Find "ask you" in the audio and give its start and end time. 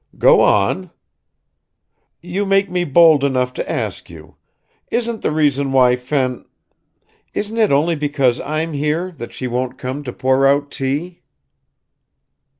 3.71-4.35